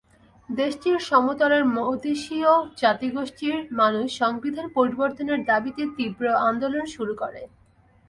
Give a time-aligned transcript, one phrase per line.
[0.49, 2.51] দেশটির সমতলের মদেশীয়
[2.77, 7.41] জাতিগোষ্ঠীর মানুষ সংবিধান পরিবর্তনের দাবিতে তীব্র আন্দোলন শুরু করে।